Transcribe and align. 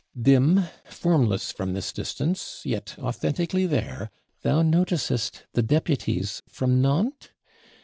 Dim, 0.19 0.63
formless 0.85 1.51
from 1.51 1.73
this 1.73 1.93
distance, 1.93 2.61
yet 2.65 2.95
authentically 2.97 3.67
there, 3.67 4.09
thou 4.41 4.63
noticest 4.63 5.43
the 5.53 5.61
Deputies 5.61 6.41
from 6.49 6.81
Nantes? 6.81 7.29